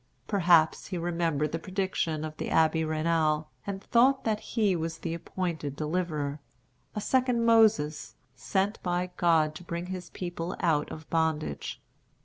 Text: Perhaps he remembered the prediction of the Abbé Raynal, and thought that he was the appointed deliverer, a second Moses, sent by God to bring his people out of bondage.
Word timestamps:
Perhaps 0.25 0.87
he 0.87 0.97
remembered 0.97 1.51
the 1.51 1.59
prediction 1.59 2.25
of 2.25 2.35
the 2.37 2.47
Abbé 2.47 2.87
Raynal, 2.87 3.49
and 3.67 3.83
thought 3.83 4.23
that 4.23 4.39
he 4.39 4.75
was 4.75 4.97
the 4.97 5.13
appointed 5.13 5.75
deliverer, 5.75 6.39
a 6.95 6.99
second 7.01 7.45
Moses, 7.45 8.15
sent 8.33 8.81
by 8.81 9.11
God 9.17 9.53
to 9.53 9.63
bring 9.63 9.85
his 9.93 10.09
people 10.09 10.55
out 10.59 10.91
of 10.91 11.07
bondage. 11.11 11.79